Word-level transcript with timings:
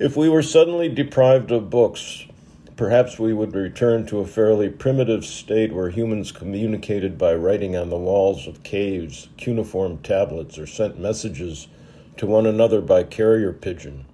If 0.00 0.16
we 0.16 0.30
were 0.30 0.42
suddenly 0.42 0.88
deprived 0.88 1.52
of 1.52 1.68
books, 1.68 2.24
perhaps 2.74 3.18
we 3.18 3.34
would 3.34 3.54
return 3.54 4.06
to 4.06 4.20
a 4.20 4.26
fairly 4.26 4.70
primitive 4.70 5.26
state 5.26 5.74
where 5.74 5.90
humans 5.90 6.32
communicated 6.32 7.18
by 7.18 7.34
writing 7.34 7.76
on 7.76 7.90
the 7.90 7.98
walls 7.98 8.46
of 8.46 8.62
caves, 8.62 9.28
cuneiform 9.36 9.98
tablets, 9.98 10.56
or 10.56 10.66
sent 10.66 10.98
messages 10.98 11.68
to 12.16 12.26
one 12.26 12.46
another 12.46 12.80
by 12.80 13.02
carrier 13.02 13.52
pigeon. 13.52 14.06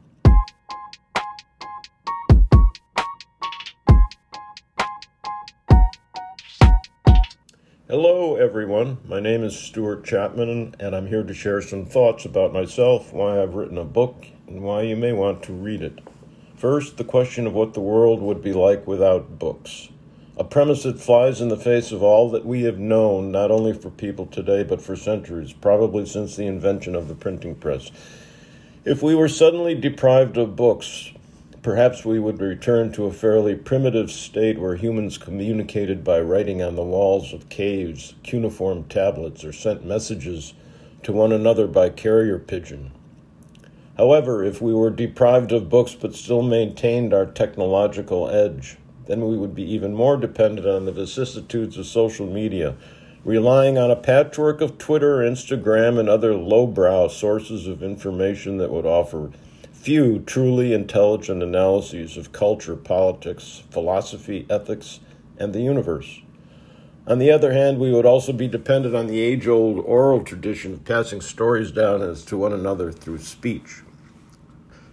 Hello, 7.88 8.34
everyone. 8.34 8.98
My 9.06 9.20
name 9.20 9.44
is 9.44 9.56
Stuart 9.56 10.02
Chapman, 10.02 10.74
and 10.80 10.96
I'm 10.96 11.06
here 11.06 11.22
to 11.22 11.32
share 11.32 11.62
some 11.62 11.86
thoughts 11.86 12.24
about 12.24 12.52
myself, 12.52 13.12
why 13.12 13.40
I've 13.40 13.54
written 13.54 13.78
a 13.78 13.84
book, 13.84 14.26
and 14.48 14.60
why 14.60 14.82
you 14.82 14.96
may 14.96 15.12
want 15.12 15.44
to 15.44 15.52
read 15.52 15.82
it. 15.82 16.00
First, 16.56 16.96
the 16.96 17.04
question 17.04 17.46
of 17.46 17.52
what 17.52 17.74
the 17.74 17.80
world 17.80 18.20
would 18.20 18.42
be 18.42 18.52
like 18.52 18.88
without 18.88 19.38
books. 19.38 19.88
A 20.36 20.42
premise 20.42 20.82
that 20.82 20.98
flies 20.98 21.40
in 21.40 21.46
the 21.46 21.56
face 21.56 21.92
of 21.92 22.02
all 22.02 22.28
that 22.30 22.44
we 22.44 22.62
have 22.62 22.80
known, 22.80 23.30
not 23.30 23.52
only 23.52 23.72
for 23.72 23.90
people 23.90 24.26
today, 24.26 24.64
but 24.64 24.82
for 24.82 24.96
centuries, 24.96 25.52
probably 25.52 26.06
since 26.06 26.34
the 26.34 26.46
invention 26.46 26.96
of 26.96 27.06
the 27.06 27.14
printing 27.14 27.54
press. 27.54 27.92
If 28.84 29.00
we 29.00 29.14
were 29.14 29.28
suddenly 29.28 29.76
deprived 29.76 30.36
of 30.38 30.56
books, 30.56 31.12
perhaps 31.66 32.04
we 32.04 32.20
would 32.20 32.40
return 32.40 32.92
to 32.92 33.06
a 33.06 33.12
fairly 33.12 33.56
primitive 33.56 34.08
state 34.08 34.56
where 34.56 34.76
humans 34.76 35.18
communicated 35.18 36.04
by 36.04 36.20
writing 36.20 36.62
on 36.62 36.76
the 36.76 36.84
walls 36.84 37.32
of 37.32 37.48
caves, 37.48 38.14
cuneiform 38.22 38.84
tablets, 38.84 39.42
or 39.42 39.52
sent 39.52 39.84
messages 39.84 40.54
to 41.02 41.12
one 41.12 41.32
another 41.32 41.66
by 41.66 41.88
carrier 41.88 42.38
pigeon. 42.38 42.92
However, 43.96 44.44
if 44.44 44.62
we 44.62 44.72
were 44.72 44.90
deprived 44.90 45.50
of 45.50 45.68
books 45.68 45.92
but 45.92 46.14
still 46.14 46.40
maintained 46.40 47.12
our 47.12 47.26
technological 47.26 48.30
edge, 48.30 48.76
then 49.08 49.26
we 49.26 49.36
would 49.36 49.56
be 49.56 49.68
even 49.68 49.92
more 49.92 50.16
dependent 50.16 50.68
on 50.68 50.84
the 50.84 50.92
vicissitudes 50.92 51.76
of 51.76 51.86
social 51.86 52.28
media, 52.28 52.76
relying 53.24 53.76
on 53.76 53.90
a 53.90 53.96
patchwork 53.96 54.60
of 54.60 54.78
Twitter, 54.78 55.16
Instagram, 55.16 55.98
and 55.98 56.08
other 56.08 56.36
lowbrow 56.36 57.08
sources 57.08 57.66
of 57.66 57.82
information 57.82 58.58
that 58.58 58.70
would 58.70 58.86
offer 58.86 59.32
few 59.86 60.18
truly 60.18 60.72
intelligent 60.72 61.44
analyses 61.44 62.16
of 62.16 62.32
culture, 62.32 62.74
politics, 62.74 63.62
philosophy, 63.70 64.44
ethics, 64.50 64.98
and 65.38 65.52
the 65.52 65.60
universe. 65.60 66.22
On 67.06 67.20
the 67.20 67.30
other 67.30 67.52
hand, 67.52 67.78
we 67.78 67.92
would 67.92 68.04
also 68.04 68.32
be 68.32 68.48
dependent 68.48 68.96
on 68.96 69.06
the 69.06 69.20
age 69.20 69.46
old 69.46 69.78
oral 69.78 70.24
tradition 70.24 70.72
of 70.72 70.84
passing 70.84 71.20
stories 71.20 71.70
down 71.70 72.02
as 72.02 72.24
to 72.24 72.36
one 72.36 72.52
another 72.52 72.90
through 72.90 73.18
speech. 73.18 73.82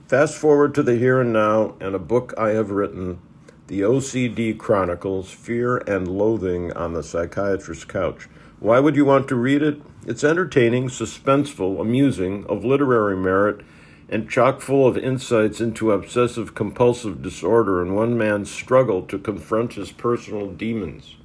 Fast 0.07 0.37
forward 0.37 0.75
to 0.75 0.83
the 0.83 0.95
here 0.95 1.19
and 1.19 1.33
now, 1.33 1.73
and 1.79 1.95
a 1.95 1.99
book 1.99 2.31
I 2.37 2.49
have 2.49 2.69
written, 2.69 3.19
The 3.65 3.81
OCD 3.81 4.55
Chronicles 4.55 5.31
Fear 5.31 5.77
and 5.87 6.07
Loathing 6.07 6.71
on 6.73 6.93
the 6.93 7.01
Psychiatrist's 7.01 7.85
Couch. 7.85 8.29
Why 8.59 8.79
would 8.79 8.95
you 8.95 9.05
want 9.05 9.27
to 9.29 9.35
read 9.35 9.63
it? 9.63 9.81
It's 10.05 10.23
entertaining, 10.23 10.89
suspenseful, 10.89 11.81
amusing, 11.81 12.45
of 12.45 12.63
literary 12.63 13.17
merit, 13.17 13.61
and 14.09 14.29
chock 14.29 14.61
full 14.61 14.87
of 14.87 14.97
insights 14.97 15.61
into 15.61 15.91
obsessive 15.91 16.53
compulsive 16.53 17.21
disorder 17.21 17.81
and 17.81 17.95
one 17.95 18.17
man's 18.17 18.51
struggle 18.51 19.01
to 19.03 19.17
confront 19.17 19.73
his 19.73 19.91
personal 19.91 20.47
demons. 20.47 21.15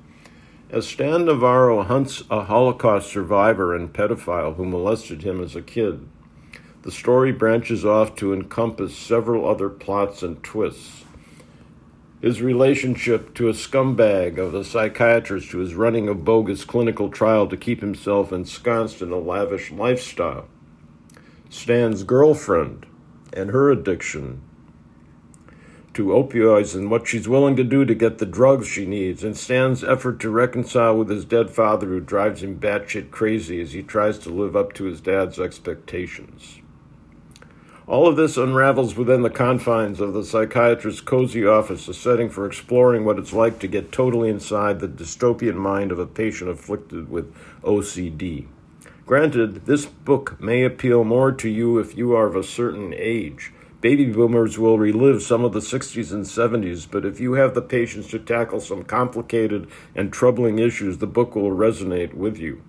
As 0.71 0.87
Stan 0.87 1.25
Navarro 1.25 1.83
hunts 1.83 2.23
a 2.31 2.45
Holocaust 2.45 3.11
survivor 3.11 3.75
and 3.75 3.93
pedophile 3.93 4.57
who 4.57 4.65
molested 4.65 5.23
him 5.23 5.43
as 5.43 5.57
a 5.57 5.63
kid, 5.63 6.07
the 6.83 6.91
story 6.91 7.33
branches 7.33 7.85
off 7.85 8.15
to 8.17 8.33
encompass 8.33 8.97
several 8.97 9.49
other 9.49 9.69
plots 9.69 10.23
and 10.23 10.43
twists. 10.43 11.05
His 12.21 12.43
relationship 12.43 13.35
to 13.35 13.49
a 13.49 13.53
scumbag 13.53 14.39
of 14.39 14.55
a 14.55 14.65
psychiatrist 14.65 15.53
who 15.53 15.63
is 15.63 15.75
running 15.75 16.09
a 16.09 16.15
bogus 16.15 16.65
clinical 16.65 17.11
trial 17.11 17.47
to 17.47 17.57
keep 17.57 17.81
himself 17.81 18.33
ensconced 18.33 19.01
in 19.03 19.11
a 19.13 19.19
lavish 19.19 19.71
lifestyle 19.71 20.49
Stan's 21.51 22.03
girlfriend 22.03 22.87
and 23.33 23.51
her 23.51 23.71
addiction 23.71 24.43
to 25.95 26.07
opioids 26.07 26.77
and 26.77 26.91
what 26.91 27.09
she's 27.09 27.29
willing 27.29 27.57
to 27.57 27.65
do 27.65 27.85
to 27.85 27.95
get 27.95 28.19
the 28.19 28.27
drugs 28.27 28.69
she 28.69 28.87
needs, 28.87 29.25
and 29.25 29.37
Stan's 29.37 29.83
effort 29.83 30.21
to 30.21 30.31
reconcile 30.31 30.97
with 30.97 31.09
his 31.09 31.25
dead 31.25 31.51
father 31.51 31.89
who 31.89 32.01
drives 32.01 32.43
him 32.43 32.61
batshit 32.61 33.11
crazy 33.11 33.61
as 33.61 33.73
he 33.73 33.83
tries 33.83 34.19
to 34.19 34.31
live 34.31 34.55
up 34.55 34.73
to 34.75 34.85
his 34.85 35.01
dad's 35.01 35.41
expectations. 35.41 36.61
All 37.89 38.07
of 38.07 38.17
this 38.17 38.37
unravels 38.37 38.97
within 38.97 39.23
the 39.23 39.31
confines 39.31 39.99
of 39.99 40.13
the 40.13 40.23
psychiatrist's 40.23 41.01
cozy 41.01 41.47
office, 41.47 41.89
a 41.89 41.95
setting 41.95 42.29
for 42.29 42.47
exploring 42.47 43.07
what 43.07 43.19
it's 43.19 43.33
like 43.33 43.59
to 43.61 43.67
get 43.67 43.91
totally 43.91 44.29
inside 44.29 44.79
the 44.79 44.89
dystopian 44.89 45.55
mind 45.55 45.91
of 45.91 45.99
a 45.99 46.07
patient 46.07 46.51
afflicted 46.51 47.11
with 47.11 47.35
OCD. 47.63 48.47
Granted, 49.09 49.65
this 49.65 49.87
book 49.87 50.39
may 50.39 50.65
appeal 50.65 51.03
more 51.03 51.33
to 51.33 51.49
you 51.49 51.79
if 51.79 51.97
you 51.97 52.15
are 52.15 52.27
of 52.27 52.37
a 52.37 52.43
certain 52.43 52.93
age. 52.95 53.55
Baby 53.81 54.05
boomers 54.05 54.59
will 54.59 54.79
relive 54.79 55.23
some 55.23 55.47
of 55.47 55.55
the 55.55 55.61
60s 55.61 56.13
and 56.13 56.27
70s, 56.27 56.87
but 56.91 57.07
if 57.07 57.19
you 57.19 57.33
have 57.33 57.55
the 57.55 57.63
patience 57.63 58.09
to 58.09 58.19
tackle 58.19 58.61
some 58.61 58.85
complicated 58.85 59.67
and 59.95 60.13
troubling 60.13 60.59
issues, 60.59 60.99
the 60.99 61.07
book 61.07 61.35
will 61.35 61.53
resonate 61.53 62.13
with 62.13 62.37
you. 62.37 62.63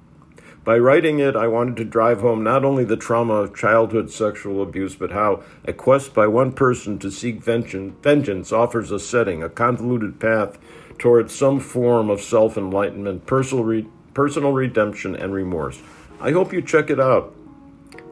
By 0.63 0.77
writing 0.77 1.19
it, 1.19 1.35
I 1.35 1.47
wanted 1.47 1.75
to 1.75 1.83
drive 1.83 2.21
home 2.21 2.41
not 2.41 2.63
only 2.63 2.85
the 2.85 2.95
trauma 2.95 3.33
of 3.33 3.53
childhood 3.53 4.09
sexual 4.09 4.63
abuse, 4.63 4.95
but 4.95 5.11
how 5.11 5.43
a 5.65 5.73
quest 5.73 6.13
by 6.13 6.27
one 6.27 6.53
person 6.53 6.99
to 6.99 7.11
seek 7.11 7.43
vengeance 7.43 8.53
offers 8.53 8.91
a 8.91 8.99
setting, 8.99 9.43
a 9.43 9.49
convoluted 9.49 10.21
path 10.21 10.57
towards 10.97 11.35
some 11.35 11.59
form 11.59 12.09
of 12.09 12.21
self 12.21 12.57
enlightenment, 12.57 13.25
personal, 13.25 13.65
re- 13.65 13.89
personal 14.13 14.53
redemption, 14.53 15.17
and 15.17 15.33
remorse. 15.33 15.81
I 16.21 16.31
hope 16.31 16.51
you 16.51 16.61
check 16.61 16.89
it 16.89 16.99
out, 16.99 17.33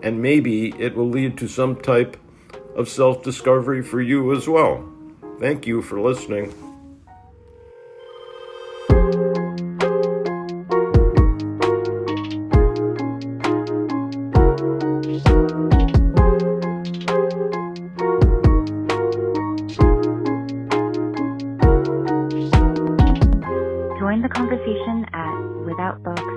and 0.02 0.22
maybe 0.22 0.74
it 0.80 0.96
will 0.96 1.10
lead 1.10 1.38
to 1.40 1.48
some 1.48 1.76
type 1.76 2.16
of 2.76 2.88
self 2.88 3.22
discovery 3.22 3.82
for 3.82 4.02
you 4.02 4.34
as 4.34 4.48
well. 4.48 4.88
Thank 5.40 5.68
you 5.68 5.82
for 5.82 6.00
listening. 6.00 6.54
Join 24.00 24.22
the 24.22 24.30
conversation 24.30 25.06
at 25.12 25.36
withoutbooks.com. 25.68 26.37